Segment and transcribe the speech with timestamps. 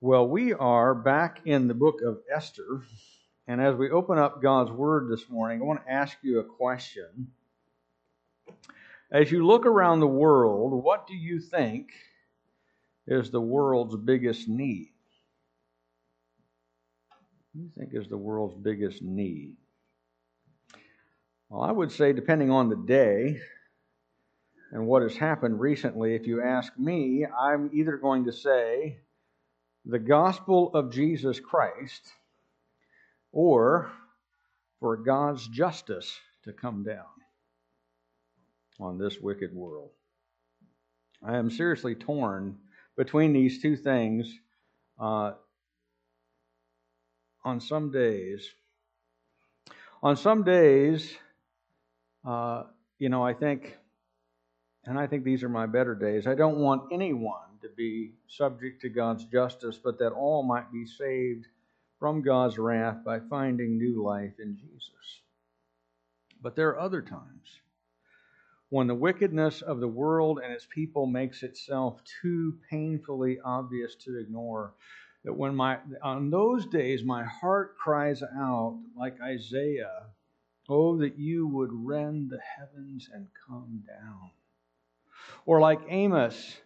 [0.00, 2.84] Well, we are back in the book of Esther.
[3.46, 6.44] And as we open up God's Word this morning, I want to ask you a
[6.44, 7.32] question.
[9.12, 11.90] As you look around the world, what do you think
[13.06, 14.92] is the world's biggest need?
[17.52, 19.56] What do you think is the world's biggest need?
[21.48, 23.40] Well, I would say, depending on the day
[24.72, 28.98] and what has happened recently, if you ask me, I'm either going to say,
[29.84, 32.02] the gospel of Jesus Christ
[33.32, 33.90] or
[34.78, 37.04] for God's justice to come down
[38.78, 39.90] on this wicked world.
[41.22, 42.58] I am seriously torn
[42.96, 44.32] between these two things
[44.98, 45.32] uh,
[47.44, 48.48] on some days.
[50.02, 51.12] On some days,
[52.26, 52.64] uh,
[52.98, 53.76] you know, I think,
[54.84, 58.80] and I think these are my better days, I don't want anyone to be subject
[58.82, 61.46] to God's justice, but that all might be saved
[61.98, 65.20] from God's wrath by finding new life in Jesus.
[66.42, 67.60] But there are other times
[68.70, 74.18] when the wickedness of the world and its people makes itself too painfully obvious to
[74.18, 74.72] ignore.
[75.24, 80.06] That when my on those days my heart cries out like Isaiah
[80.68, 84.30] oh that you would rend the heavens and come down
[85.46, 86.56] or like Amos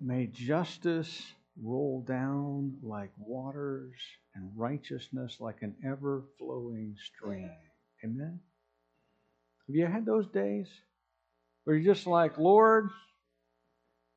[0.00, 3.96] May justice roll down like waters
[4.34, 7.50] and righteousness like an ever flowing stream.
[8.04, 8.38] Amen?
[9.66, 10.68] Have you had those days
[11.64, 12.90] where you're just like, Lord,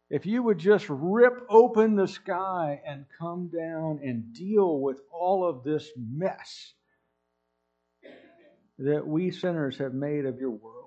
[0.10, 5.48] if you would just rip open the sky and come down and deal with all
[5.48, 6.74] of this mess
[8.78, 10.81] that we sinners have made of your world.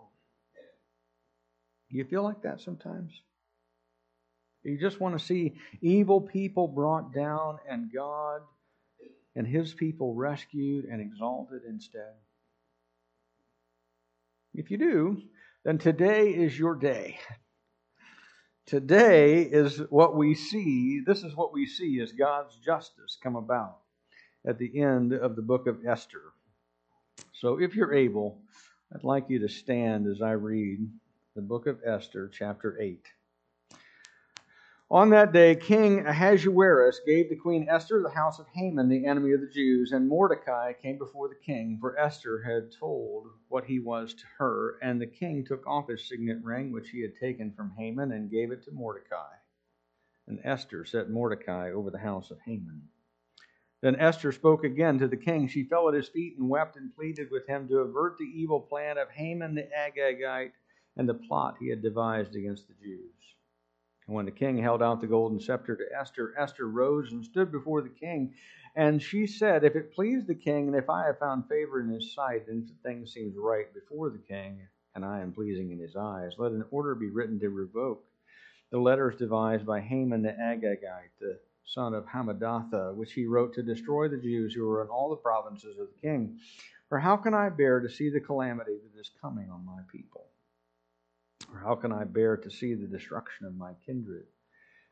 [1.95, 3.13] You feel like that sometimes?
[4.65, 8.41] You just want to see evil people brought down and God
[9.37, 12.15] and his people rescued and exalted instead.
[14.55, 15.23] If you do,
[15.65, 17.19] then today is your day.
[18.67, 21.01] Today is what we see.
[21.07, 23.79] This is what we see as God's justice come about
[24.45, 26.33] at the end of the book of Esther.
[27.35, 28.41] So if you're able,
[28.93, 30.89] I'd like you to stand as I read
[31.35, 33.09] the book of Esther, chapter 8.
[34.89, 39.33] On that day, King Ahasuerus gave to Queen Esther the house of Haman, the enemy
[39.33, 43.81] of the Jews, and Mordecai came before the king, for Esther had told what he
[43.81, 44.79] was to her.
[44.81, 48.31] And the king took off his signet ring, which he had taken from Haman, and
[48.31, 49.35] gave it to Mordecai.
[50.29, 52.81] And Esther set Mordecai over the house of Haman.
[53.81, 55.49] Then Esther spoke again to the king.
[55.49, 58.61] She fell at his feet and wept and pleaded with him to avert the evil
[58.61, 60.53] plan of Haman the Agagite
[60.97, 63.13] and the plot he had devised against the Jews.
[64.07, 67.51] And when the king held out the golden scepter to Esther, Esther rose and stood
[67.51, 68.35] before the king.
[68.77, 71.89] And she said, If it please the king, and if I have found favor in
[71.89, 74.61] his sight, and if the thing seems right before the king,
[74.95, 78.05] and I am pleasing in his eyes, let an order be written to revoke
[78.75, 83.63] the letters devised by Haman the Agagite, the son of Hammedatha, which he wrote to
[83.63, 86.41] destroy the Jews who were in all the provinces of the king.
[86.89, 90.27] For how can I bear to see the calamity that is coming on my people?
[91.53, 94.27] Or how can I bear to see the destruction of my kindred?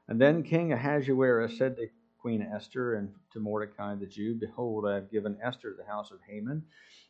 [0.09, 1.89] And then King Ahasuerus said to
[2.19, 6.21] Queen Esther and to Mordecai the Jew, Behold, I have given Esther the house of
[6.29, 6.65] Haman,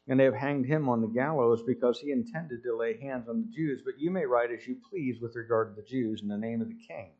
[0.08, 3.42] and they have hanged him on the gallows because he intended to lay hands on
[3.42, 3.82] the Jews.
[3.84, 6.62] But you may write as you please with regard to the Jews in the name
[6.62, 7.10] of the king,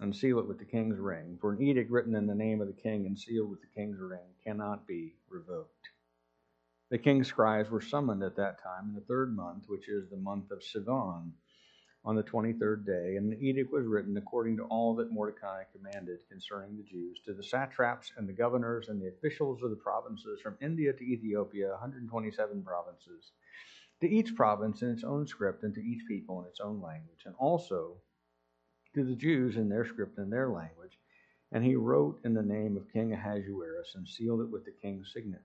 [0.00, 1.38] and seal it with the king's ring.
[1.40, 3.98] For an edict written in the name of the king and sealed with the king's
[4.00, 5.88] ring cannot be revoked.
[6.90, 10.18] The king's scribes were summoned at that time in the third month, which is the
[10.18, 11.32] month of Sivan,
[12.04, 15.64] on the twenty third day, and the edict was written according to all that Mordecai
[15.72, 19.76] commanded concerning the Jews, to the satraps and the governors and the officials of the
[19.76, 23.32] provinces from India to Ethiopia, 127 provinces,
[24.02, 27.22] to each province in its own script, and to each people in its own language,
[27.24, 27.96] and also
[28.94, 30.98] to the Jews in their script and their language.
[31.52, 35.12] And he wrote in the name of King Ahasuerus and sealed it with the king's
[35.12, 35.42] signet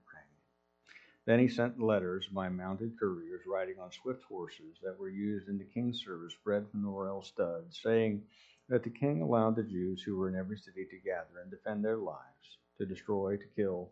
[1.30, 5.60] then he sent letters by mounted couriers riding on swift horses that were used in
[5.60, 8.24] the king's service, bred from the royal stud, saying
[8.68, 11.86] that the king allowed the Jews who were in every city to gather and defend
[11.86, 13.92] their lives, to destroy, to kill,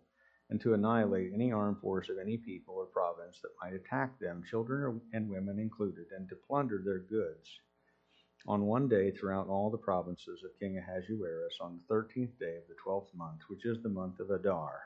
[0.49, 4.43] and to annihilate any armed force of any people or province that might attack them,
[4.49, 7.59] children and women included, and to plunder their goods.
[8.47, 12.67] On one day throughout all the provinces of King Ahasuerus, on the thirteenth day of
[12.67, 14.79] the twelfth month, which is the month of Adar,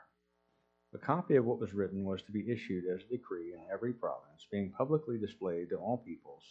[0.94, 3.92] a copy of what was written was to be issued as a decree in every
[3.92, 6.42] province, being publicly displayed to all peoples.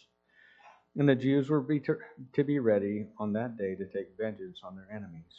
[0.96, 1.96] And the Jews were be to,
[2.34, 5.32] to be ready on that day to take vengeance on their enemies.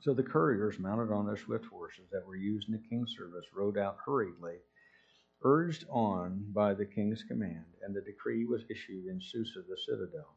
[0.00, 3.46] So the couriers, mounted on their swift horses that were used in the king's service,
[3.54, 4.56] rode out hurriedly,
[5.44, 10.36] urged on by the king's command, and the decree was issued in Susa, the citadel.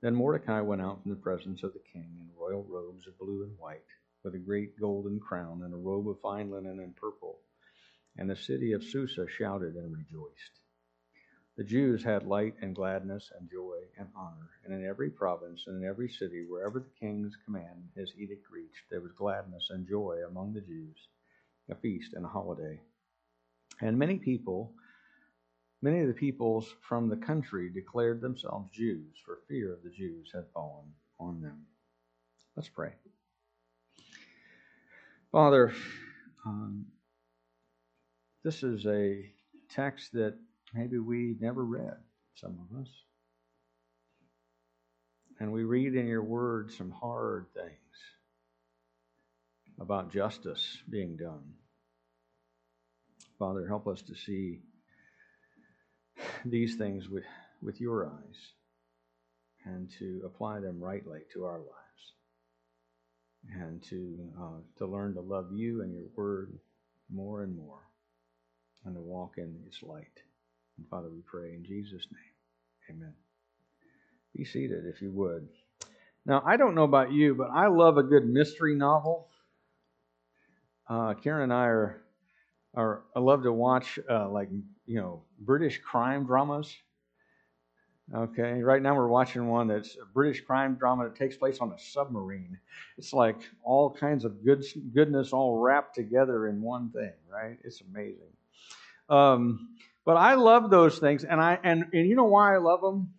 [0.00, 3.42] Then Mordecai went out from the presence of the king in royal robes of blue
[3.42, 3.82] and white,
[4.22, 7.38] with a great golden crown and a robe of fine linen and purple.
[8.16, 10.60] And the city of Susa shouted and rejoiced.
[11.56, 15.82] The Jews had light and gladness and joy and honor, and in every province and
[15.82, 20.20] in every city, wherever the king's command his edict reached, there was gladness and joy
[20.26, 20.96] among the Jews,
[21.68, 22.80] a feast and a holiday.
[23.80, 24.72] And many people,
[25.82, 30.30] many of the peoples from the country declared themselves Jews, for fear of the Jews
[30.32, 31.66] had fallen on them.
[32.56, 32.92] Let's pray.
[35.32, 35.72] Father,
[36.44, 36.86] um,
[38.42, 39.30] this is a
[39.70, 40.34] text that
[40.74, 41.98] maybe we never read,
[42.34, 42.88] some of us.
[45.38, 47.70] And we read in your word some hard things
[49.78, 51.54] about justice being done.
[53.38, 54.58] Father, help us to see
[56.44, 57.24] these things with,
[57.62, 58.52] with your eyes
[59.64, 61.79] and to apply them rightly to our lives
[63.48, 66.58] and to, uh, to learn to love you and your word
[67.12, 67.80] more and more
[68.84, 70.20] and to walk in its light.
[70.78, 72.96] And Father, we pray in Jesus' name.
[72.96, 73.14] Amen.
[74.36, 75.48] Be seated if you would.
[76.26, 79.28] Now, I don't know about you, but I love a good mystery novel.
[80.88, 82.02] Uh, Karen and I are,
[82.74, 84.48] are I love to watch uh, like
[84.86, 86.74] you know British crime dramas.
[88.12, 91.70] Okay, right now we're watching one that's a British crime drama that takes place on
[91.70, 92.58] a submarine.
[92.98, 97.56] It's like all kinds of good goodness all wrapped together in one thing, right?
[97.62, 98.32] It's amazing.
[99.08, 102.80] Um, but I love those things, and I and, and you know why I love
[102.80, 103.14] them?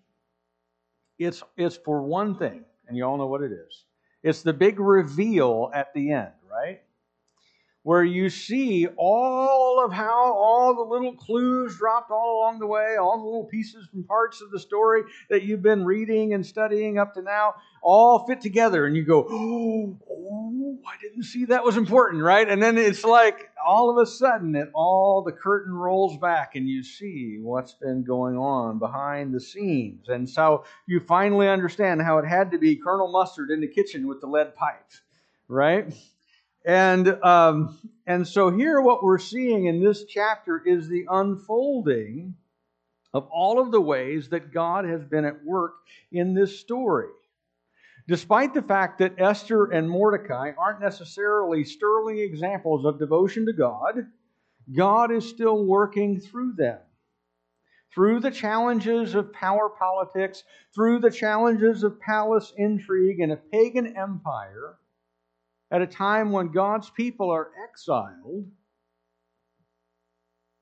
[1.17, 3.85] It's it's for one thing, and you all know what it is.
[4.23, 6.81] It's the big reveal at the end, right?
[7.83, 12.97] Where you see all of how all the little clues dropped all along the way,
[13.01, 15.01] all the little pieces and parts of the story
[15.31, 19.25] that you've been reading and studying up to now, all fit together, and you go,
[19.27, 22.47] oh, oh I didn't see that was important, right?
[22.47, 26.67] And then it's like all of a sudden it all the curtain rolls back and
[26.67, 32.17] you see what's been going on behind the scenes and so you finally understand how
[32.17, 34.91] it had to be colonel mustard in the kitchen with the lead pipe
[35.47, 35.93] right
[36.65, 42.35] and um, and so here what we're seeing in this chapter is the unfolding
[43.13, 45.75] of all of the ways that god has been at work
[46.11, 47.09] in this story
[48.07, 54.07] Despite the fact that Esther and Mordecai aren't necessarily sterling examples of devotion to God,
[54.75, 56.79] God is still working through them.
[57.93, 60.43] Through the challenges of power politics,
[60.73, 64.77] through the challenges of palace intrigue and a pagan empire,
[65.71, 68.45] at a time when God's people are exiled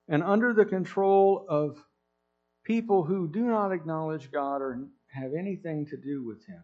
[0.08, 1.84] and under the control of
[2.64, 6.62] people who do not acknowledge God or have anything to do with Him.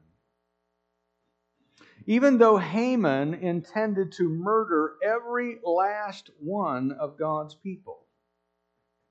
[2.05, 8.05] Even though Haman intended to murder every last one of God's people,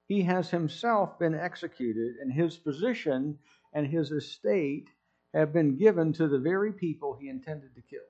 [0.07, 3.39] he has himself been executed, and his position
[3.73, 4.89] and his estate
[5.33, 8.01] have been given to the very people he intended to kill.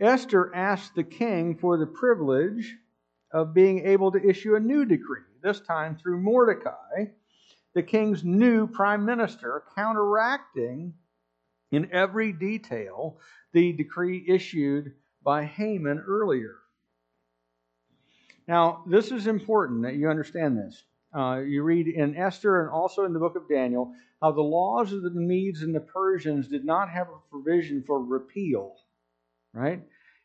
[0.00, 2.76] Esther asked the king for the privilege
[3.32, 7.06] of being able to issue a new decree, this time through Mordecai,
[7.74, 10.94] the king's new prime minister, counteracting
[11.70, 13.18] in every detail
[13.52, 16.56] the decree issued by Haman earlier.
[18.46, 20.84] Now, this is important that you understand this.
[21.14, 24.92] Uh, you read in Esther and also in the book of Daniel how the laws
[24.92, 28.74] of the Medes and the Persians did not have a provision for repeal,
[29.52, 29.82] right?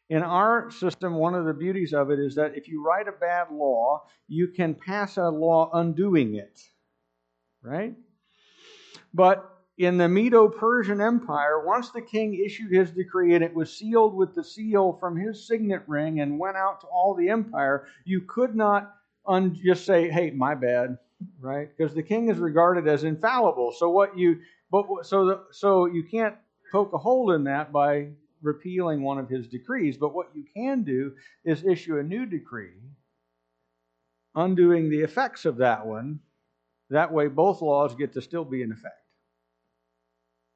[0.09, 3.13] In our system, one of the beauties of it is that if you write a
[3.13, 6.59] bad law, you can pass a law undoing it,
[7.61, 7.95] right?
[9.13, 13.75] But in the Medo Persian Empire, once the king issued his decree and it was
[13.75, 17.87] sealed with the seal from his signet ring and went out to all the empire,
[18.05, 20.97] you could not un- just say, hey, my bad,
[21.39, 21.69] right?
[21.75, 23.71] Because the king is regarded as infallible.
[23.71, 26.35] So what you but so the, so you can't
[26.71, 28.09] poke a hole in that by
[28.43, 29.97] repealing one of his decrees.
[29.97, 32.77] But what you can do is issue a new decree,
[34.35, 36.19] undoing the effects of that one.
[36.89, 38.93] That way, both laws get to still be in effect.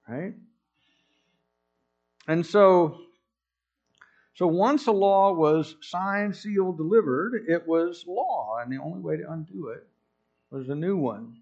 [0.07, 0.33] Right?
[2.27, 2.99] And so,
[4.35, 9.17] so once a law was signed, sealed, delivered, it was law, and the only way
[9.17, 9.87] to undo it
[10.51, 11.37] was a new one.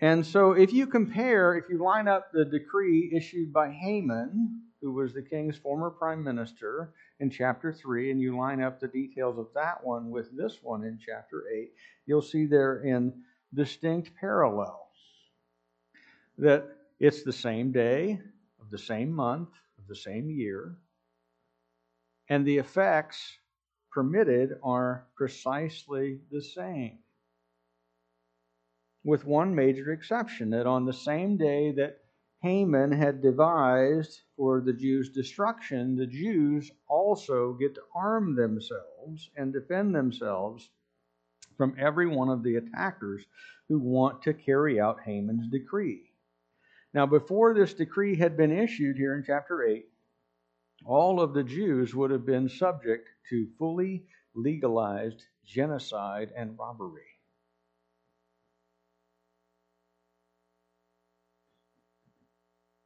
[0.00, 4.92] And so, if you compare, if you line up the decree issued by Haman, who
[4.92, 9.38] was the king's former prime minister in chapter 3, and you line up the details
[9.38, 11.72] of that one with this one in chapter 8,
[12.06, 13.12] you'll see there in
[13.54, 14.76] distinct parallels.
[16.38, 16.64] That
[17.00, 18.20] it's the same day
[18.60, 20.76] of the same month of the same year,
[22.28, 23.38] and the effects
[23.90, 26.98] permitted are precisely the same
[29.08, 31.98] with one major exception that on the same day that
[32.42, 39.50] Haman had devised for the Jews' destruction, the Jews also get to arm themselves and
[39.50, 40.68] defend themselves
[41.56, 43.24] from every one of the attackers
[43.70, 46.12] who want to carry out Haman's decree.
[46.92, 49.86] Now, before this decree had been issued here in chapter 8,
[50.84, 57.17] all of the Jews would have been subject to fully legalized genocide and robbery.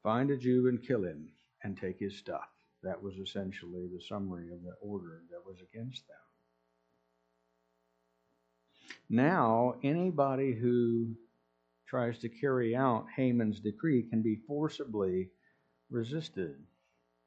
[0.03, 1.29] Find a Jew and kill him
[1.63, 2.49] and take his stuff.
[2.83, 6.17] That was essentially the summary of the order that was against them.
[9.09, 11.15] Now, anybody who
[11.87, 15.31] tries to carry out Haman's decree can be forcibly
[15.91, 16.57] resisted.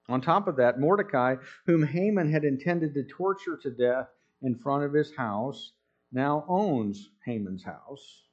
[0.10, 4.10] On top of that, Mordecai, whom Haman had intended to torture to death
[4.42, 5.72] in front of his house,
[6.12, 8.25] now owns Haman's house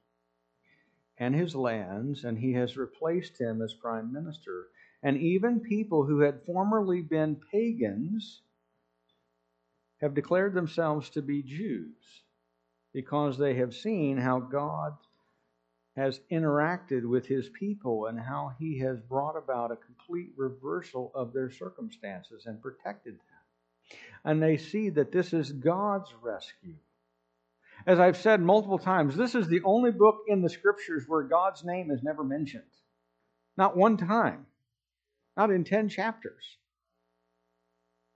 [1.22, 4.66] and his lands, and he has replaced him as prime minister.
[5.04, 8.42] And even people who had formerly been pagans
[10.00, 12.24] have declared themselves to be Jews
[12.92, 14.94] because they have seen how God
[15.94, 21.32] has interacted with his people and how he has brought about a complete reversal of
[21.32, 23.98] their circumstances and protected them.
[24.24, 26.74] And they see that this is God's rescue.
[27.86, 31.64] As I've said multiple times, this is the only book in the scriptures where God's
[31.64, 32.62] name is never mentioned.
[33.56, 34.46] Not one time.
[35.36, 36.44] Not in 10 chapters.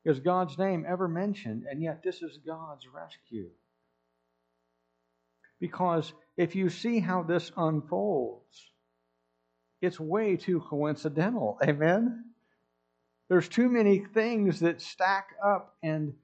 [0.05, 3.51] Is God's name ever mentioned, and yet this is God's rescue.
[5.59, 8.71] Because if you see how this unfolds,
[9.83, 11.59] it's way too coincidental.
[11.63, 12.25] Amen?
[13.29, 16.15] There's too many things that stack up and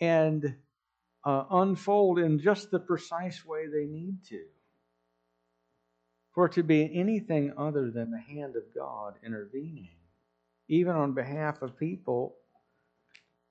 [0.00, 0.56] and
[1.24, 4.42] uh, unfold in just the precise way they need to.
[6.32, 9.90] For to be anything other than the hand of God intervening,
[10.68, 12.36] even on behalf of people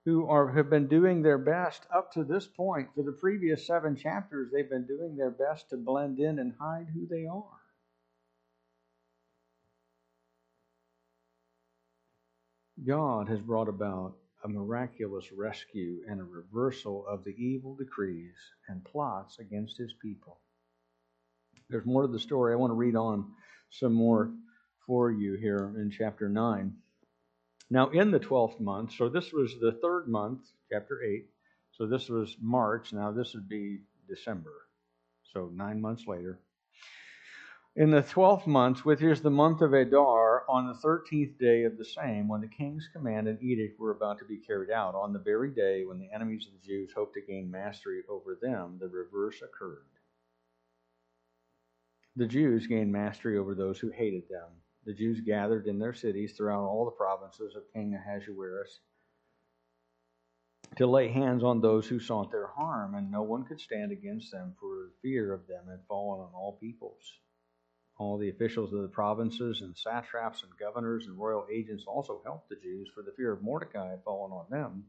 [0.05, 2.89] who are, have been doing their best up to this point.
[2.95, 6.87] For the previous seven chapters, they've been doing their best to blend in and hide
[6.93, 7.43] who they are.
[12.85, 18.35] God has brought about a miraculous rescue and a reversal of the evil decrees
[18.67, 20.39] and plots against his people.
[21.69, 22.53] There's more to the story.
[22.53, 23.31] I want to read on
[23.69, 24.31] some more
[24.87, 26.73] for you here in chapter 9.
[27.69, 30.41] Now, in the 12th month, so this was the third month,
[30.71, 31.25] chapter 8.
[31.73, 32.91] So this was March.
[32.93, 34.53] Now, this would be December.
[35.33, 36.39] So nine months later.
[37.79, 41.77] In the twelfth month, which is the month of Adar, on the thirteenth day of
[41.77, 45.13] the same, when the king's command and edict were about to be carried out, on
[45.13, 48.79] the very day when the enemies of the Jews hoped to gain mastery over them,
[48.81, 49.87] the reverse occurred.
[52.17, 54.49] The Jews gained mastery over those who hated them.
[54.83, 58.81] The Jews gathered in their cities throughout all the provinces of King Ahasuerus
[60.75, 64.33] to lay hands on those who sought their harm, and no one could stand against
[64.33, 67.21] them, for fear of them had fallen on all peoples.
[67.99, 72.47] All the officials of the provinces and satraps and governors and royal agents also helped
[72.47, 74.85] the Jews, for the fear of Mordecai had fallen on them.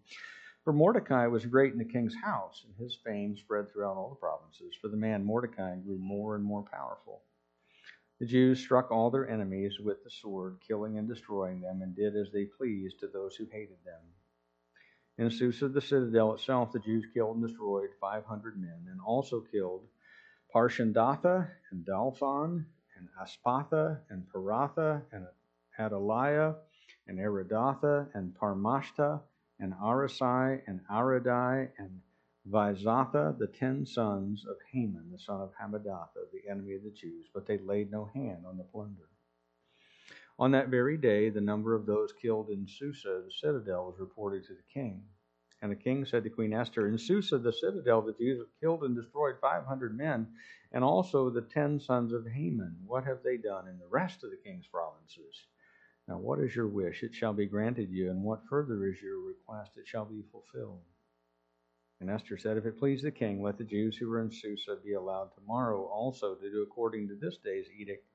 [0.62, 4.14] For Mordecai was great in the king's house, and his fame spread throughout all the
[4.14, 4.76] provinces.
[4.80, 7.22] For the man Mordecai grew more and more powerful.
[8.20, 12.14] The Jews struck all their enemies with the sword, killing and destroying them, and did
[12.14, 14.02] as they pleased to those who hated them.
[15.18, 19.88] In Susa, the citadel itself, the Jews killed and destroyed 500 men, and also killed
[20.54, 22.66] Parshandatha and Dalphon
[23.00, 25.26] and Aspatha and Poratha and
[25.78, 26.56] Adalia
[27.08, 29.20] and Aridatha and Parmashta
[29.58, 32.00] and Arisai and Aridai and
[32.48, 37.26] Vaizatha, the ten sons of Haman, the son of Hammedatha, the enemy of the Jews,
[37.32, 39.08] but they laid no hand on the plunder.
[40.38, 44.44] On that very day, the number of those killed in Susa, the citadel, was reported
[44.44, 45.02] to the king.
[45.62, 48.82] And the king said to Queen Esther, In Susa, the citadel, the Jews have killed
[48.82, 50.26] and destroyed 500 men,
[50.72, 52.76] and also the ten sons of Haman.
[52.86, 55.46] What have they done in the rest of the king's provinces?
[56.08, 57.02] Now, what is your wish?
[57.02, 58.10] It shall be granted you.
[58.10, 59.72] And what further is your request?
[59.76, 60.80] It shall be fulfilled.
[62.00, 64.78] And Esther said, If it please the king, let the Jews who were in Susa
[64.82, 68.06] be allowed tomorrow also to do according to this day's edict,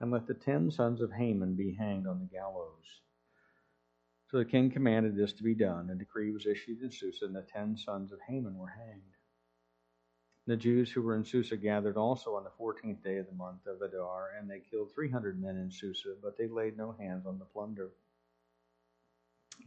[0.00, 3.02] and let the ten sons of Haman be hanged on the gallows.
[4.34, 5.90] So the king commanded this to be done.
[5.90, 9.14] And a decree was issued in Susa, and the ten sons of Haman were hanged.
[10.48, 13.64] The Jews who were in Susa gathered also on the fourteenth day of the month
[13.68, 17.26] of Adar, and they killed three hundred men in Susa, but they laid no hands
[17.26, 17.92] on the plunder.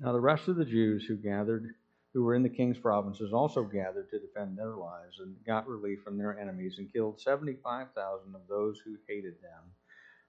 [0.01, 1.73] Now the rest of the Jews who gathered
[2.13, 6.03] who were in the king's provinces also gathered to defend their lives and got relief
[6.03, 9.71] from their enemies and killed 75,000 of those who hated them,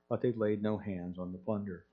[0.08, 1.86] but they laid no hands on the plunder.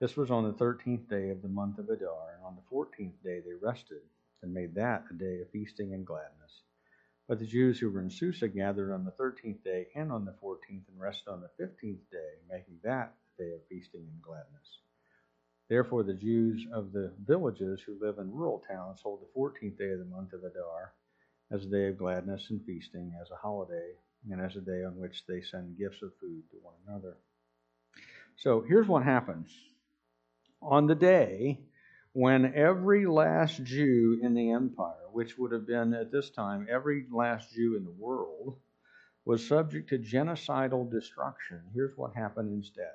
[0.00, 3.20] This was on the 13th day of the month of Adar, and on the 14th
[3.24, 4.02] day they rested
[4.42, 6.62] and made that a day of feasting and gladness.
[7.26, 10.36] But the Jews who were in Susa gathered on the 13th day and on the
[10.40, 14.78] 14th and rested on the 15th day, making that a day of feasting and gladness.
[15.68, 19.90] Therefore, the Jews of the villages who live in rural towns hold the 14th day
[19.90, 20.94] of the month of Adar
[21.50, 23.94] as a day of gladness and feasting, as a holiday,
[24.30, 27.16] and as a day on which they send gifts of food to one another.
[28.36, 29.50] So here's what happens.
[30.62, 31.60] On the day
[32.12, 37.06] when every last Jew in the empire, which would have been at this time every
[37.10, 38.58] last Jew in the world,
[39.24, 42.92] was subject to genocidal destruction, here's what happened instead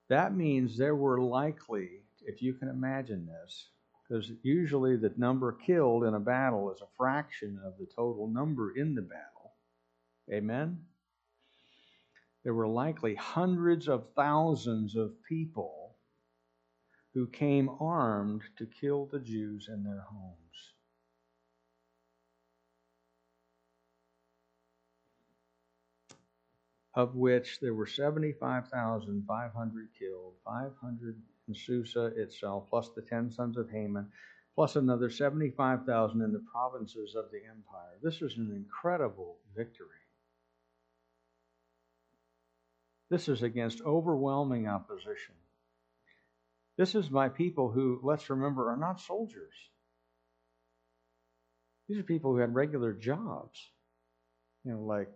[0.09, 3.69] That means there were likely, if you can imagine this,
[4.09, 8.77] because usually the number killed in a battle is a fraction of the total number
[8.77, 9.53] in the battle.
[10.33, 10.85] Amen?
[12.45, 15.97] There were likely hundreds of thousands of people
[17.15, 20.39] who came armed to kill the Jews in their homes.
[26.97, 33.69] of which there were 75,500 killed, 500 in Susa itself, plus the 10 sons of
[33.69, 34.13] Haman,
[34.55, 37.99] plus another 75,000 in the provinces of the empire.
[38.01, 40.04] This was an incredible victory.
[43.15, 45.37] This is against overwhelming opposition.
[46.77, 49.55] This is by people who, let's remember, are not soldiers.
[51.89, 53.71] These are people who had regular jobs,
[54.65, 55.13] you know, like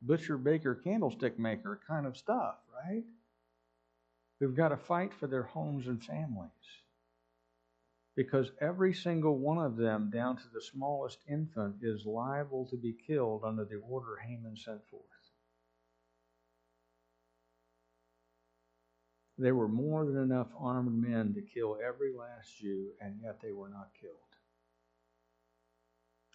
[0.00, 3.04] butcher, baker, candlestick maker kind of stuff, right?
[4.40, 6.50] Who've got to fight for their homes and families.
[8.16, 12.96] Because every single one of them, down to the smallest infant, is liable to be
[13.06, 15.13] killed under the order Haman sent forth.
[19.36, 23.52] There were more than enough armed men to kill every last Jew, and yet they
[23.52, 24.14] were not killed.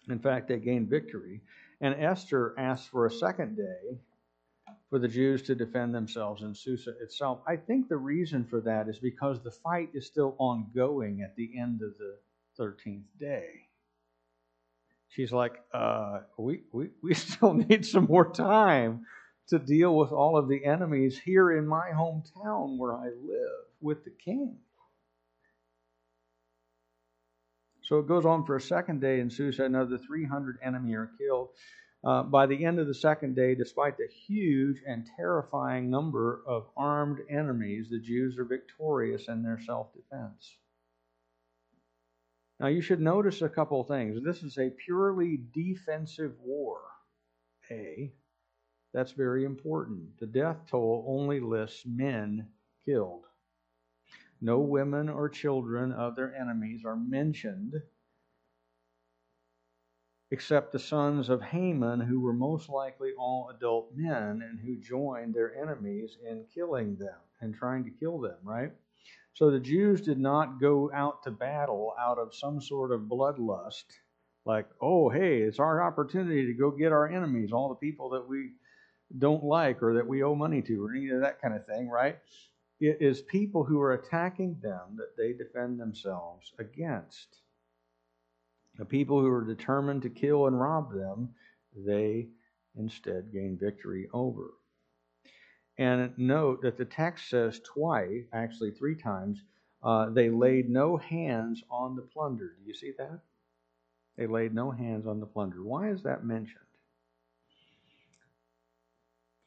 [0.08, 1.40] In fact, they gained victory
[1.80, 3.98] and Esther asked for a second day
[4.90, 7.40] for the Jews to defend themselves in Susa itself.
[7.46, 11.58] I think the reason for that is because the fight is still ongoing at the
[11.58, 12.18] end of the
[12.58, 13.46] 13th day.
[15.08, 19.06] She's like, uh, we, we, we still need some more time
[19.50, 24.04] to deal with all of the enemies here in my hometown where I live with
[24.04, 24.56] the king.
[27.82, 29.64] So it goes on for a second day in Susa.
[29.64, 31.48] Another 300 enemy are killed.
[32.02, 36.68] Uh, by the end of the second day, despite the huge and terrifying number of
[36.76, 40.56] armed enemies, the Jews are victorious in their self defense.
[42.60, 44.22] Now, you should notice a couple things.
[44.22, 46.80] This is a purely defensive war.
[47.70, 48.12] A.
[48.92, 50.18] That's very important.
[50.18, 52.48] The death toll only lists men
[52.84, 53.24] killed.
[54.40, 57.74] No women or children of their enemies are mentioned,
[60.30, 65.34] except the sons of Haman, who were most likely all adult men and who joined
[65.34, 68.72] their enemies in killing them and trying to kill them, right?
[69.34, 73.84] So the Jews did not go out to battle out of some sort of bloodlust,
[74.44, 78.28] like, oh, hey, it's our opportunity to go get our enemies, all the people that
[78.28, 78.52] we
[79.18, 81.88] don't like or that we owe money to, or any of that kind of thing,
[81.88, 82.18] right?
[82.80, 87.36] It is people who are attacking them that they defend themselves against.
[88.78, 91.34] The people who are determined to kill and rob them,
[91.76, 92.28] they
[92.76, 94.52] instead gain victory over.
[95.76, 99.42] And note that the text says twice, actually three times,
[99.82, 102.54] uh, they laid no hands on the plunder.
[102.58, 103.20] Do you see that?
[104.20, 105.64] they laid no hands on the plunder.
[105.64, 106.69] Why is that mentioned?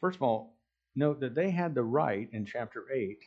[0.04, 0.58] First of all,
[0.98, 3.20] note that they had the right in chapter 8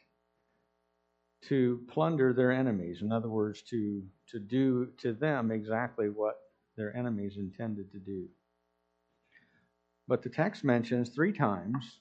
[1.48, 3.00] to plunder their enemies.
[3.00, 6.36] In other words, to, to do to them exactly what
[6.76, 8.28] their enemies intended to do.
[10.06, 12.00] But the text mentions three times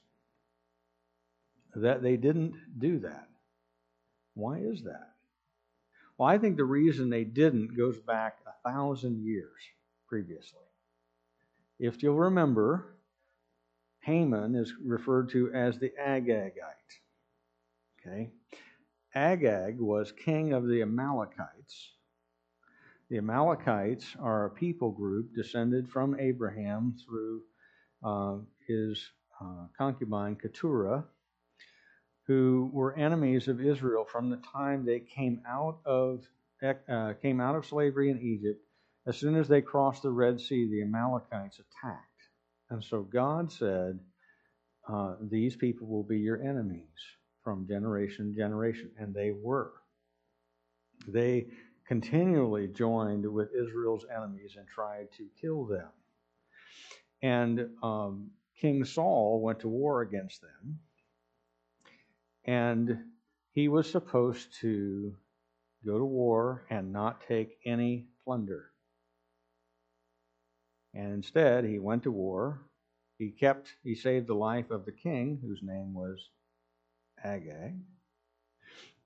[1.74, 3.28] that they didn't do that.
[4.34, 5.14] Why is that?
[6.18, 9.56] Well, I think the reason they didn't goes back a thousand years
[10.06, 10.60] previously.
[11.78, 12.95] If you'll remember,
[14.06, 16.92] Haman is referred to as the Agagite.
[18.00, 18.30] Okay?
[19.16, 21.90] Agag was king of the Amalekites.
[23.10, 27.42] The Amalekites are a people group descended from Abraham through
[28.04, 28.36] uh,
[28.68, 29.04] his
[29.40, 31.04] uh, concubine Keturah,
[32.28, 36.24] who were enemies of Israel from the time they came out of
[36.62, 38.64] uh, came out of slavery in Egypt.
[39.04, 42.15] As soon as they crossed the Red Sea, the Amalekites attacked,
[42.70, 43.98] and so God said,
[44.88, 46.88] uh, "These people will be your enemies
[47.44, 49.72] from generation to generation," and they were.
[51.08, 51.48] They
[51.86, 55.88] continually joined with Israel's enemies and tried to kill them.
[57.22, 60.80] And um, King Saul went to war against them
[62.46, 62.98] and
[63.52, 65.14] he was supposed to
[65.84, 68.70] go to war and not take any plunder.
[70.96, 72.62] And instead, he went to war.
[73.18, 76.30] He kept, he saved the life of the king, whose name was
[77.22, 77.74] Agag.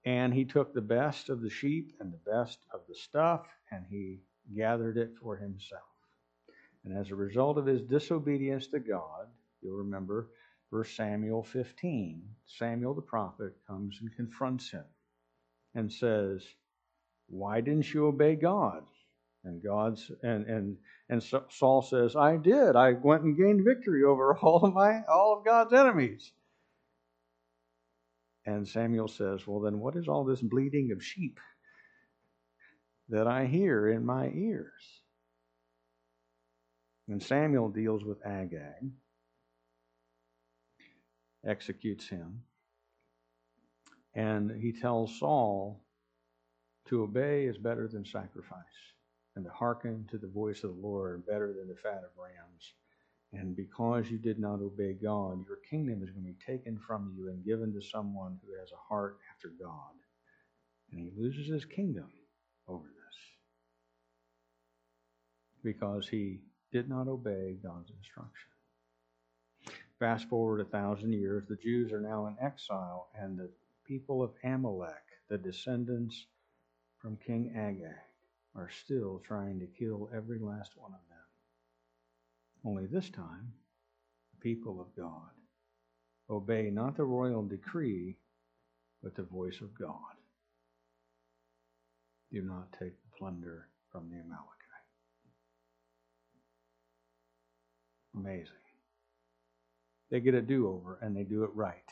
[0.05, 3.85] And he took the best of the sheep and the best of the stuff, and
[3.90, 4.20] he
[4.57, 5.83] gathered it for himself.
[6.85, 9.26] And as a result of his disobedience to God,
[9.61, 10.29] you'll remember,
[10.70, 14.85] 1 Samuel 15, Samuel the prophet comes and confronts him
[15.74, 16.44] and says,
[17.26, 18.85] Why didn't you obey God?
[19.44, 20.76] And God's and and
[21.09, 22.76] and Saul says, I did.
[22.76, 26.33] I went and gained victory over all of my all of God's enemies.
[28.46, 31.38] And Samuel says, Well, then what is all this bleating of sheep
[33.09, 35.03] that I hear in my ears?
[37.09, 38.92] And Samuel deals with Agag
[41.44, 42.42] executes him.
[44.14, 45.83] And he tells Saul
[46.88, 48.59] to obey is better than sacrifice,
[49.40, 52.74] and to hearken to the voice of the Lord better than the fat of rams.
[53.33, 57.14] And because you did not obey God, your kingdom is going to be taken from
[57.16, 59.94] you and given to someone who has a heart after God.
[60.92, 62.11] And he loses his kingdom
[62.68, 63.16] over this
[65.62, 68.50] because he did not obey God's instruction.
[69.98, 73.48] Fast forward a thousand years, the Jews are now in exile, and the
[73.87, 76.26] people of Amalek, the descendants
[76.98, 77.96] from King Agag,
[78.54, 81.18] are still trying to kill every last one of them.
[82.64, 83.52] Only this time,
[84.32, 85.30] the people of God
[86.30, 88.16] obey not the royal decree,
[89.02, 90.14] but the voice of God.
[92.32, 94.46] Do not take the plunder from the Amalekite.
[98.14, 98.54] Amazing.
[100.10, 101.90] They get a do over and they do it right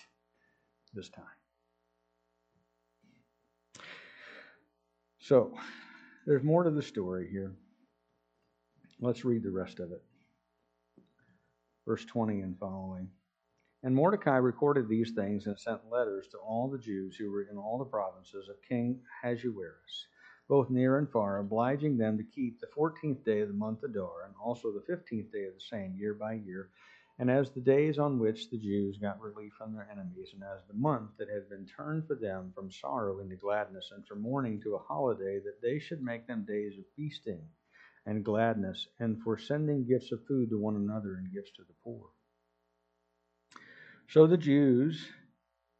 [0.94, 1.24] this time.
[5.20, 5.52] So,
[6.28, 7.54] there's more to the story here.
[9.00, 10.02] Let's read the rest of it.
[11.86, 13.08] Verse 20 and following.
[13.82, 17.56] And Mordecai recorded these things and sent letters to all the Jews who were in
[17.56, 20.06] all the provinces of King Ahasuerus,
[20.50, 24.26] both near and far, obliging them to keep the fourteenth day of the month Adar,
[24.26, 26.68] and also the fifteenth day of the same year by year,
[27.18, 30.60] and as the days on which the Jews got relief from their enemies, and as
[30.68, 34.60] the month that had been turned for them from sorrow into gladness, and from mourning
[34.62, 37.42] to a holiday, that they should make them days of feasting
[38.06, 41.74] and gladness, and for sending gifts of food to one another and gifts to the
[41.82, 42.06] poor.
[44.06, 45.08] So the Jews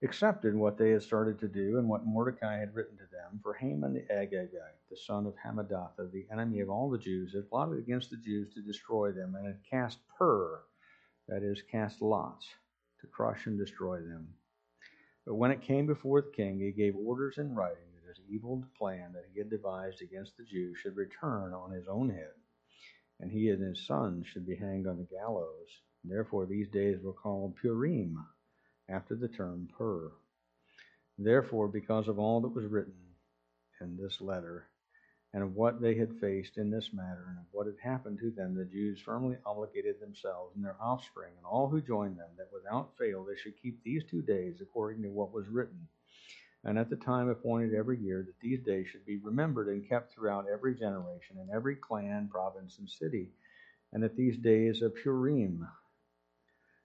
[0.03, 3.41] accepted what they had started to do and what Mordecai had written to them.
[3.43, 7.49] For Haman the Agagite, the son of Hammedatha, the enemy of all the Jews, had
[7.49, 10.61] plotted against the Jews to destroy them, and had cast pur
[11.29, 12.47] that is, cast lots,
[13.01, 14.29] to crush and destroy them.
[15.27, 18.65] But when it came before the king, he gave orders in writing that his evil
[18.79, 22.33] plan that he had devised against the Jews should return on his own head,
[23.21, 25.69] and he and his sons should be hanged on the gallows.
[26.05, 28.25] Therefore, these days were called Purim,
[28.89, 30.11] after the term Pur.
[31.19, 32.95] Therefore, because of all that was written
[33.81, 34.69] in this letter,
[35.35, 38.31] and of what they had faced in this matter and of what had happened to
[38.31, 42.49] them, the Jews firmly obligated themselves and their offspring and all who joined them that
[42.53, 45.87] without fail they should keep these two days according to what was written,
[46.65, 50.13] and at the time appointed every year, that these days should be remembered and kept
[50.13, 53.29] throughout every generation in every clan, province, and city,
[53.93, 55.69] and that these days of Purim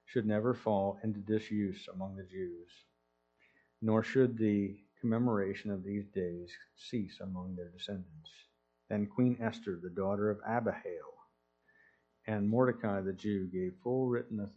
[0.06, 2.70] should never fall into disuse among the Jews,
[3.82, 8.30] nor should the commemoration of these days cease among their descendants.
[8.90, 11.12] Then Queen Esther, the daughter of Abihail,
[12.26, 14.50] and Mordecai the Jew gave full written,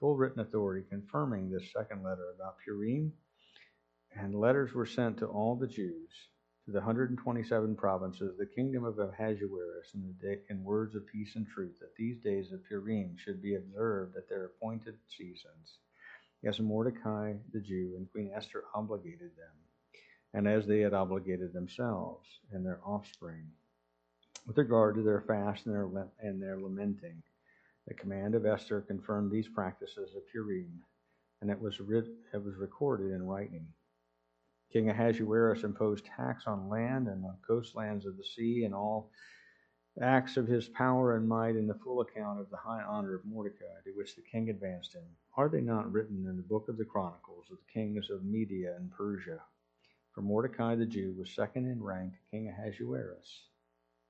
[0.00, 3.12] full written authority confirming this second letter about Purim,
[4.18, 6.08] and letters were sent to all the Jews,
[6.64, 11.36] to the 127 provinces, the kingdom of Ahasuerus, in, the day, in words of peace
[11.36, 15.76] and truth, that these days of Purim should be observed at their appointed seasons,
[16.42, 19.52] as Mordecai the Jew and Queen Esther obligated them,
[20.34, 23.46] and as they had obligated themselves and their offspring
[24.46, 25.88] with regard to their fast and their,
[26.20, 27.22] and their lamenting.
[27.86, 30.82] The command of Esther confirmed these practices of Purim,
[31.40, 33.66] and it was, writ, it was recorded in writing.
[34.72, 39.10] King Ahasuerus imposed tax on land and on coastlands of the sea, and all
[40.00, 43.24] acts of his power and might in the full account of the high honor of
[43.24, 45.04] Mordecai, to which the king advanced him.
[45.36, 48.74] Are they not written in the book of the Chronicles of the kings of Media
[48.76, 49.40] and Persia?
[50.14, 53.42] For Mordecai the Jew was second in rank to King Ahasuerus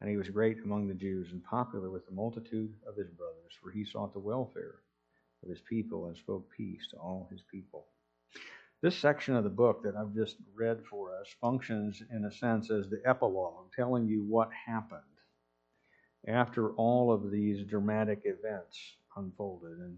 [0.01, 3.57] and he was great among the Jews and popular with the multitude of his brothers,
[3.63, 4.81] for he sought the welfare
[5.43, 7.87] of his people and spoke peace to all his people.
[8.83, 12.71] This section of the book that I've just read for us functions, in a sense,
[12.71, 15.01] as the epilogue, telling you what happened
[16.29, 18.79] after all of these dramatic events
[19.17, 19.79] unfolded.
[19.79, 19.97] And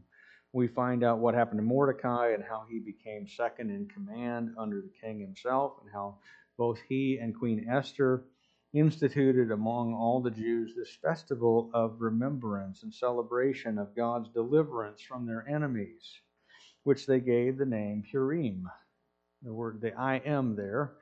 [0.57, 4.81] we find out what happened to Mordecai and how he became second in command under
[4.81, 6.17] the king himself, and how
[6.57, 8.25] both he and Queen Esther
[8.73, 15.27] instituted among all the Jews this festival of remembrance and celebration of God's deliverance from
[15.27, 16.21] their enemies,
[16.85, 18.67] which they gave the name Purim.
[19.43, 20.95] The word, the I am there,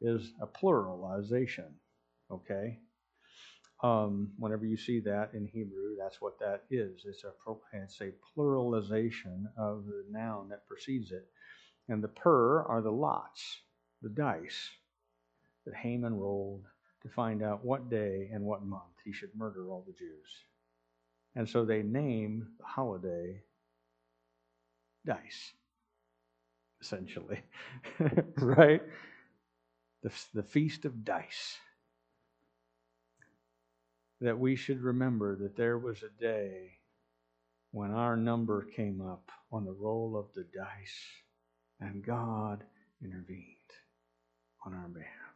[0.00, 1.68] is a pluralization.
[2.30, 2.78] Okay?
[3.82, 7.04] Um, whenever you see that in Hebrew, that's what that is.
[7.06, 7.32] It's a,
[7.74, 11.26] it's a pluralization of the noun that precedes it.
[11.88, 13.60] And the pur are the lots,
[14.02, 14.70] the dice
[15.66, 16.64] that Haman rolled
[17.02, 20.28] to find out what day and what month he should murder all the Jews.
[21.36, 23.42] And so they name the holiday
[25.06, 25.52] dice,
[26.82, 27.40] essentially.
[28.38, 28.82] right?
[30.02, 31.56] The, the Feast of Dice.
[34.22, 36.70] That we should remember that there was a day
[37.72, 40.98] when our number came up on the roll of the dice
[41.80, 42.64] and God
[43.02, 43.56] intervened
[44.64, 45.32] on our behalf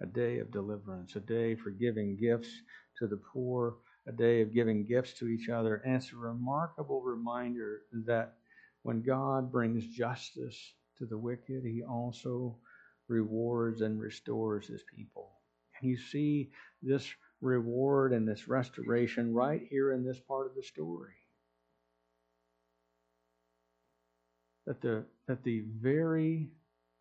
[0.00, 2.48] a day of deliverance, a day for giving gifts
[2.98, 5.76] to the poor, a day of giving gifts to each other.
[5.76, 8.34] And it's a remarkable reminder that
[8.82, 12.56] when God brings justice to the wicked, he also
[13.08, 15.32] rewards and restores his people.
[15.80, 16.50] And you see
[16.82, 17.06] this
[17.40, 21.14] reward and this restoration right here in this part of the story.
[24.66, 26.48] That the, that the very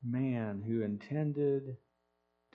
[0.04, 1.78] man who intended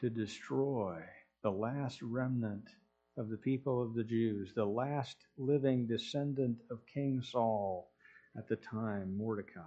[0.00, 1.02] to destroy
[1.42, 2.68] the last remnant
[3.16, 7.90] of the people of the Jews, the last living descendant of King Saul
[8.36, 9.60] at the time, Mordecai,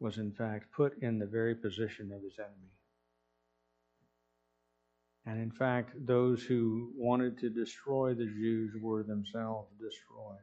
[0.00, 2.72] was in fact put in the very position of his enemy.
[5.26, 10.38] And in fact, those who wanted to destroy the Jews were themselves destroyed.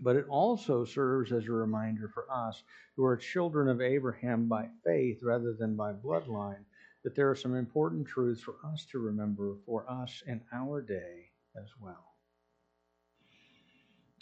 [0.00, 2.62] But it also serves as a reminder for us
[2.96, 6.64] who are children of Abraham by faith rather than by bloodline
[7.02, 11.30] that there are some important truths for us to remember for us in our day
[11.56, 12.14] as well.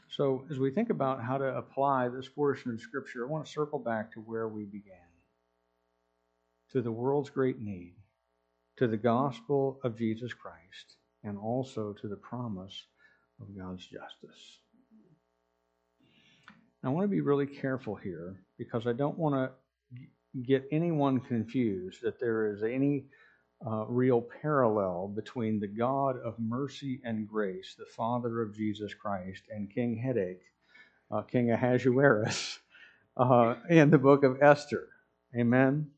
[0.08, 3.52] So, as we think about how to apply this portion of Scripture, I want to
[3.52, 4.96] circle back to where we began
[6.72, 7.94] to the world's great need,
[8.80, 12.86] to the gospel of Jesus Christ, and also to the promise
[13.38, 14.58] of God's justice.
[16.82, 20.00] I want to be really careful here because I don't want to
[20.42, 23.04] get anyone confused that there is any
[23.66, 29.42] uh, real parallel between the God of mercy and grace, the Father of Jesus Christ,
[29.50, 30.40] and King Headache,
[31.10, 32.58] uh, King Ahasuerus,
[33.18, 34.88] uh, in the book of Esther.
[35.36, 35.90] Amen.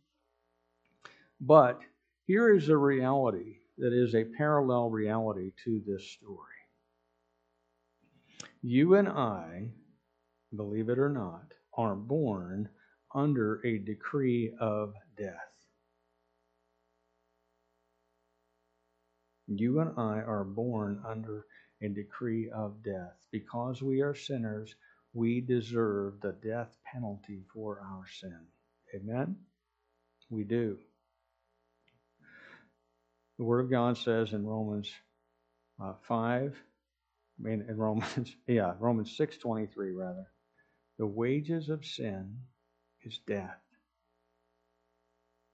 [1.40, 1.80] But
[2.32, 6.38] here is a reality that is a parallel reality to this story.
[8.62, 9.68] You and I
[10.56, 12.70] believe it or not, are born
[13.14, 15.52] under a decree of death.
[19.46, 21.44] You and I are born under
[21.82, 23.18] a decree of death.
[23.30, 24.74] Because we are sinners,
[25.12, 28.40] we deserve the death penalty for our sin.
[28.94, 29.36] Amen?
[30.30, 30.78] We do.
[33.42, 34.88] The Word of God says in Romans
[35.82, 40.28] uh, 5, I mean, in Romans, yeah, Romans 6.23 rather,
[40.96, 42.36] the wages of sin
[43.02, 43.58] is death.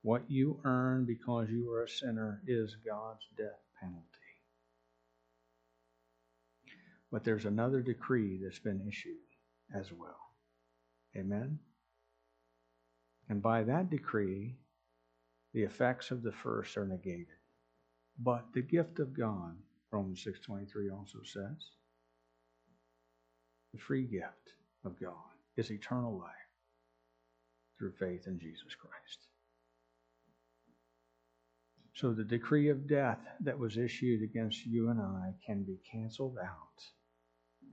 [0.03, 4.05] What you earn because you are a sinner is God's death penalty.
[7.11, 9.17] But there's another decree that's been issued
[9.75, 10.21] as well.
[11.17, 11.59] Amen?
[13.31, 14.59] And by that decree,
[15.55, 17.38] the effects of the first are negated.
[18.19, 19.57] But the gift of God,
[19.91, 21.71] Romans 6.23 also says,
[23.73, 24.55] the free gift
[24.85, 25.15] of God
[25.57, 26.31] is eternal life
[27.79, 29.27] through faith in Jesus Christ.
[31.95, 36.39] So the decree of death that was issued against you and I can be canceled
[36.43, 36.83] out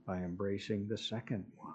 [0.06, 1.74] by embracing the second one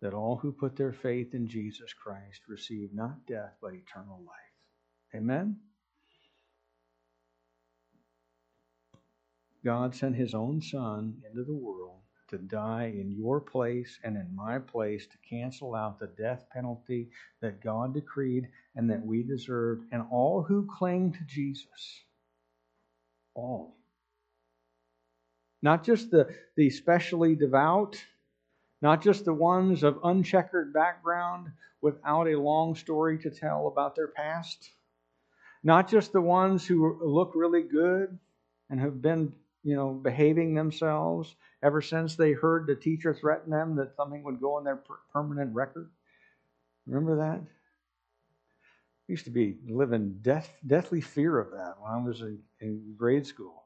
[0.00, 5.16] that all who put their faith in Jesus Christ receive not death but eternal life.
[5.20, 5.56] Amen?
[9.64, 14.34] God sent his own Son into the world to die in your place and in
[14.34, 17.08] my place to cancel out the death penalty
[17.40, 22.02] that God decreed and that we deserved, and all who cling to Jesus.
[23.34, 23.76] All.
[25.62, 27.96] Not just the, the specially devout,
[28.80, 31.48] not just the ones of uncheckered background
[31.80, 34.70] without a long story to tell about their past,
[35.64, 38.18] not just the ones who look really good
[38.70, 39.32] and have been
[39.68, 44.40] you know, behaving themselves ever since they heard the teacher threaten them that something would
[44.40, 45.90] go on their per- permanent record.
[46.86, 47.42] Remember that?
[47.42, 52.94] I used to be living death, deathly fear of that when I was in, in
[52.96, 53.64] grade school.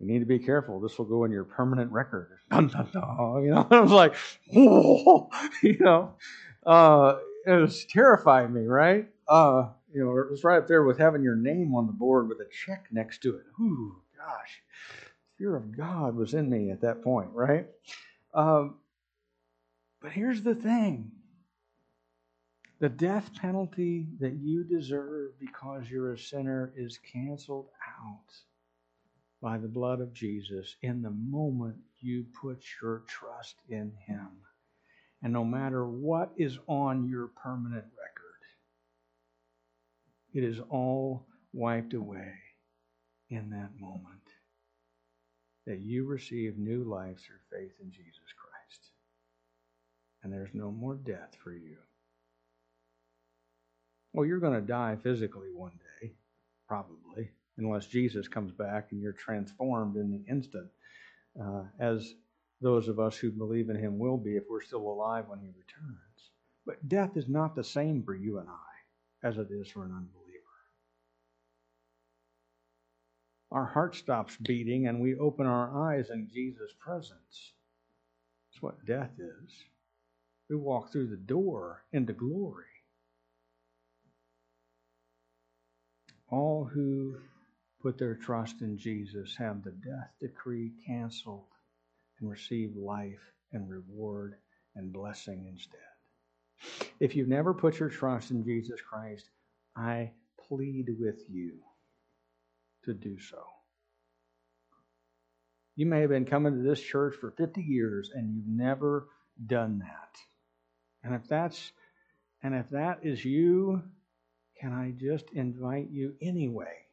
[0.00, 0.80] You need to be careful.
[0.80, 2.30] This will go in your permanent record.
[2.50, 3.42] Dun, dun, dun.
[3.42, 4.14] You know, I was like,
[4.50, 6.14] you know,
[6.64, 9.10] uh, it was terrifying me, right?
[9.28, 12.30] Uh, you know, it was right up there with having your name on the board
[12.30, 13.44] with a check next to it.
[13.60, 14.62] Ooh, gosh
[15.38, 17.66] fear of God was in me at that point, right?
[18.34, 18.76] Um,
[20.02, 21.12] but here's the thing
[22.80, 27.68] the death penalty that you deserve because you're a sinner is canceled
[28.00, 28.32] out
[29.40, 34.28] by the blood of Jesus in the moment you put your trust in Him.
[35.22, 38.42] And no matter what is on your permanent record,
[40.32, 42.32] it is all wiped away
[43.30, 44.27] in that moment
[45.68, 48.90] that you receive new life through faith in Jesus Christ.
[50.22, 51.76] And there's no more death for you.
[54.14, 56.12] Well, you're going to die physically one day,
[56.66, 60.68] probably, unless Jesus comes back and you're transformed in the instant,
[61.38, 62.14] uh, as
[62.62, 65.48] those of us who believe in him will be if we're still alive when he
[65.48, 66.30] returns.
[66.64, 69.92] But death is not the same for you and I as it is for an
[69.92, 70.17] unbeliever.
[73.50, 77.52] Our heart stops beating and we open our eyes in Jesus' presence.
[78.50, 79.52] That's what death is.
[80.50, 82.64] We walk through the door into glory.
[86.30, 87.16] All who
[87.80, 91.46] put their trust in Jesus have the death decree canceled
[92.20, 94.34] and receive life and reward
[94.74, 95.80] and blessing instead.
[97.00, 99.30] If you've never put your trust in Jesus Christ,
[99.76, 100.10] I
[100.48, 101.52] plead with you
[102.88, 103.42] to do so.
[105.76, 109.08] You may have been coming to this church for 50 years and you've never
[109.46, 110.18] done that.
[111.04, 111.72] And if that's
[112.42, 113.82] and if that is you,
[114.60, 116.86] can I just invite you anyway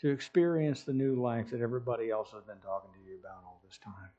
[0.00, 3.60] to experience the new life that everybody else has been talking to you about all
[3.64, 4.10] this time?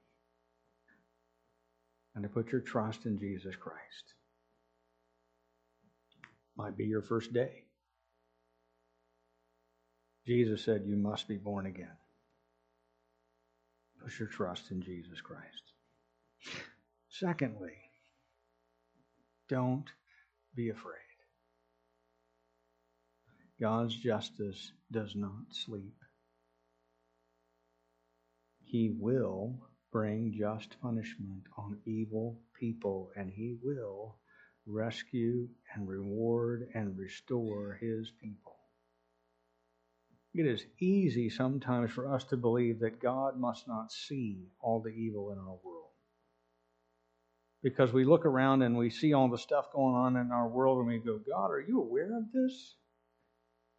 [2.15, 4.13] And to put your trust in Jesus Christ.
[6.55, 7.62] Might be your first day.
[10.25, 11.97] Jesus said, You must be born again.
[14.01, 15.73] Put your trust in Jesus Christ.
[17.09, 17.73] Secondly,
[19.49, 19.86] don't
[20.55, 20.97] be afraid.
[23.60, 25.95] God's justice does not sleep.
[28.63, 29.56] He will
[29.91, 34.17] bring just punishment on evil people, and He will
[34.65, 38.56] rescue and reward and restore His people.
[40.34, 44.90] It is easy sometimes for us to believe that God must not see all the
[44.90, 45.92] evil in our world.
[47.62, 50.79] Because we look around and we see all the stuff going on in our world
[50.79, 52.75] and we go, God, are you aware of this?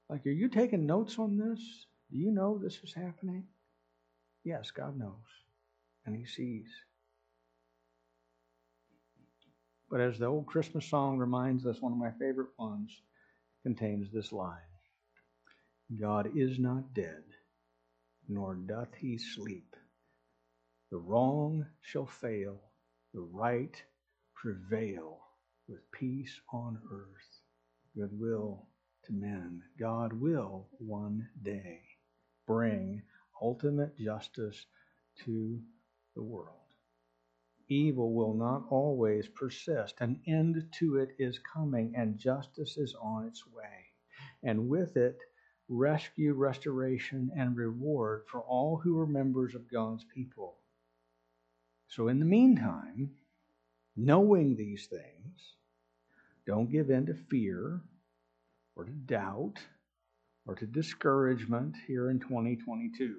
[0.09, 1.87] Like, are you taking notes on this?
[2.11, 3.45] Do you know this is happening?
[4.45, 5.13] Yes, God knows.
[6.07, 6.69] And He sees.
[9.91, 13.03] But as the old Christmas song reminds us, one of my favorite ones
[13.65, 14.59] contains this line
[16.01, 17.25] God is not dead,
[18.29, 19.77] nor doth he sleep.
[20.91, 22.61] The wrong shall fail,
[23.13, 23.83] the right
[24.35, 25.21] prevail,
[25.69, 27.41] with peace on earth,
[27.97, 28.67] goodwill
[29.05, 29.63] to men.
[29.79, 31.83] God will one day
[32.47, 33.03] bring
[33.41, 34.67] ultimate justice
[35.25, 35.61] to
[36.15, 36.57] the world.
[37.69, 39.95] Evil will not always persist.
[40.01, 43.93] An end to it is coming, and justice is on its way.
[44.43, 45.19] And with it,
[45.69, 50.57] rescue, restoration, and reward for all who are members of God's people.
[51.89, 53.11] So, in the meantime,
[53.97, 55.55] knowing these things,
[56.47, 57.81] don't give in to fear
[58.77, 59.59] or to doubt
[60.47, 63.17] or to discouragement here in 2022.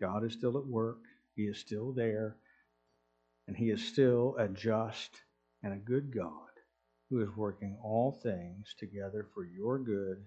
[0.00, 1.02] God is still at work,
[1.36, 2.36] He is still there,
[3.46, 5.10] and He is still a just
[5.62, 6.48] and a good God
[7.10, 10.24] who is working all things together for your good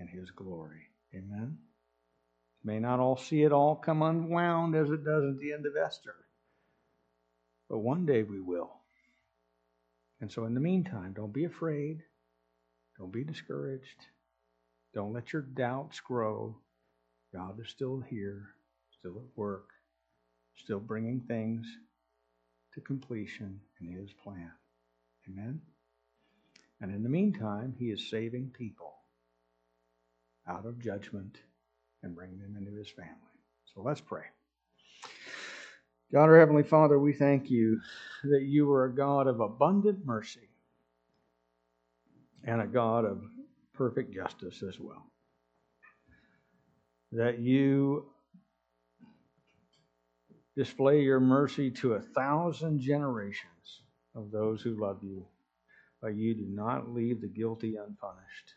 [0.00, 0.88] and His glory.
[1.14, 1.58] Amen.
[2.64, 5.76] May not all see it all come unwound as it does at the end of
[5.76, 6.16] Esther,
[7.68, 8.72] but one day we will.
[10.20, 12.02] And so, in the meantime, don't be afraid.
[12.98, 14.06] Don't be discouraged.
[14.92, 16.56] Don't let your doubts grow.
[17.32, 18.48] God is still here,
[18.98, 19.70] still at work,
[20.56, 21.66] still bringing things
[22.74, 24.52] to completion in His plan.
[25.28, 25.60] Amen?
[26.82, 28.99] And in the meantime, He is saving people
[30.50, 31.38] out of judgment
[32.02, 33.14] and bring them into His family.
[33.74, 34.24] So let's pray.
[36.12, 37.80] God, our Heavenly Father, we thank you
[38.24, 40.48] that you are a God of abundant mercy
[42.44, 43.22] and a God of
[43.74, 45.06] perfect justice as well.
[47.12, 48.06] That you
[50.56, 53.82] display your mercy to a thousand generations
[54.14, 55.24] of those who love you,
[56.02, 58.54] but you do not leave the guilty unpunished.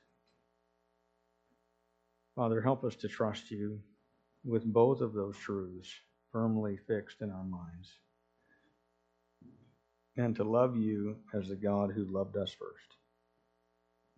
[2.36, 3.80] Father, help us to trust you
[4.44, 5.90] with both of those truths
[6.32, 8.00] firmly fixed in our minds,
[10.18, 12.98] and to love you as the God who loved us first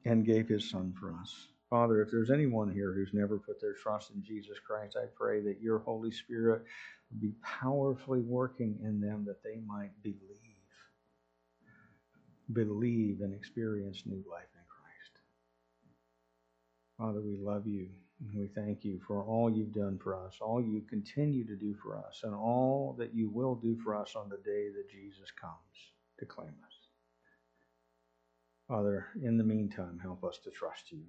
[0.05, 1.47] and gave his son for us.
[1.69, 5.41] Father, if there's anyone here who's never put their trust in Jesus Christ, I pray
[5.41, 6.63] that your Holy Spirit
[7.11, 10.19] would be powerfully working in them that they might believe.
[12.53, 15.19] Believe and experience new life in Christ.
[16.97, 17.89] Father, we love you
[18.33, 21.97] we thank you for all you've done for us, all you continue to do for
[21.97, 25.93] us, and all that you will do for us on the day that Jesus comes
[26.19, 26.73] to claim us.
[28.67, 31.03] Father, in the meantime, help us to trust you.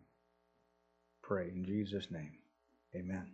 [1.22, 2.38] Pray in Jesus' name.
[2.94, 3.26] Amen.